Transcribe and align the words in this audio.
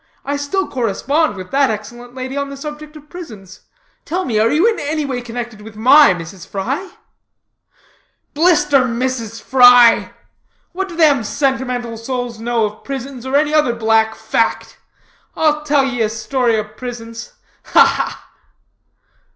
"I 0.25 0.35
still 0.35 0.67
correspond 0.67 1.35
with 1.35 1.51
that 1.51 1.69
excellent 1.69 2.15
lady 2.15 2.35
on 2.35 2.49
the 2.49 2.57
subject 2.57 2.95
of 2.95 3.07
prisons. 3.07 3.59
Tell 4.03 4.25
me, 4.25 4.39
are 4.39 4.49
you 4.49 4.67
anyway 4.79 5.21
connected 5.21 5.61
with 5.61 5.75
my 5.75 6.11
Mrs. 6.15 6.47
Fry?" 6.47 6.93
"Blister 8.33 8.79
Mrs. 8.79 9.39
Fry! 9.43 10.11
What 10.71 10.89
do 10.89 10.95
them 10.95 11.23
sentimental 11.23 11.97
souls 11.97 12.39
know 12.39 12.65
of 12.65 12.83
prisons 12.83 13.27
or 13.27 13.35
any 13.35 13.53
other 13.53 13.75
black 13.75 14.15
fact? 14.15 14.79
I'll 15.35 15.61
tell 15.63 15.85
ye 15.85 16.01
a 16.01 16.09
story 16.09 16.57
of 16.57 16.75
prisons. 16.77 17.33
Ha, 17.65 17.85
ha!" 17.85 18.25